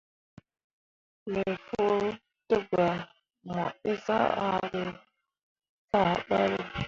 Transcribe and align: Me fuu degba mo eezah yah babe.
Me 1.31 1.43
fuu 1.65 1.99
degba 2.49 2.87
mo 3.51 3.63
eezah 3.89 4.29
yah 5.93 6.15
babe. 6.27 6.47